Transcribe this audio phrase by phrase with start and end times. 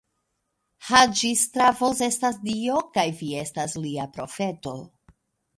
[0.87, 4.79] Haĝi-Stavros estas Dio, kaj vi estas lia profeto.